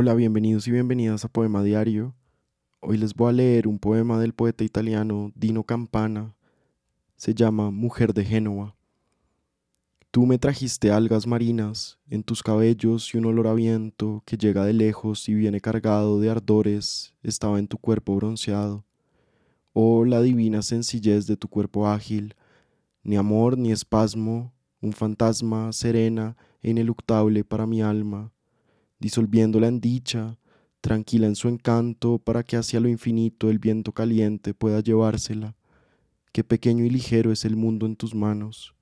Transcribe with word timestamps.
Hola, 0.00 0.14
bienvenidos 0.14 0.68
y 0.68 0.70
bienvenidas 0.70 1.24
a 1.24 1.28
Poema 1.28 1.60
Diario. 1.64 2.14
Hoy 2.78 2.98
les 2.98 3.14
voy 3.14 3.30
a 3.30 3.32
leer 3.32 3.66
un 3.66 3.80
poema 3.80 4.20
del 4.20 4.32
poeta 4.32 4.62
italiano 4.62 5.32
Dino 5.34 5.64
Campana. 5.64 6.36
Se 7.16 7.34
llama 7.34 7.72
Mujer 7.72 8.14
de 8.14 8.24
Génova. 8.24 8.76
Tú 10.12 10.24
me 10.24 10.38
trajiste 10.38 10.92
algas 10.92 11.26
marinas 11.26 11.98
en 12.08 12.22
tus 12.22 12.44
cabellos 12.44 13.12
y 13.12 13.18
un 13.18 13.24
olor 13.24 13.48
a 13.48 13.54
viento 13.54 14.22
que 14.24 14.36
llega 14.36 14.64
de 14.64 14.72
lejos 14.72 15.28
y 15.28 15.34
viene 15.34 15.60
cargado 15.60 16.20
de 16.20 16.30
ardores 16.30 17.12
estaba 17.24 17.58
en 17.58 17.66
tu 17.66 17.76
cuerpo 17.76 18.14
bronceado. 18.14 18.84
Oh, 19.72 20.04
la 20.04 20.22
divina 20.22 20.62
sencillez 20.62 21.26
de 21.26 21.36
tu 21.36 21.48
cuerpo 21.48 21.88
ágil, 21.88 22.36
ni 23.02 23.16
amor 23.16 23.58
ni 23.58 23.72
espasmo, 23.72 24.52
un 24.80 24.92
fantasma 24.92 25.72
serena 25.72 26.36
e 26.62 26.70
ineluctable 26.70 27.42
para 27.42 27.66
mi 27.66 27.82
alma 27.82 28.30
disolviéndola 28.98 29.68
en 29.68 29.80
dicha, 29.80 30.38
tranquila 30.80 31.26
en 31.26 31.36
su 31.36 31.48
encanto, 31.48 32.18
para 32.18 32.42
que 32.42 32.56
hacia 32.56 32.80
lo 32.80 32.88
infinito 32.88 33.50
el 33.50 33.58
viento 33.58 33.92
caliente 33.92 34.54
pueda 34.54 34.80
llevársela. 34.80 35.56
Qué 36.32 36.44
pequeño 36.44 36.84
y 36.84 36.90
ligero 36.90 37.32
es 37.32 37.44
el 37.44 37.56
mundo 37.56 37.86
en 37.86 37.96
tus 37.96 38.14
manos. 38.14 38.74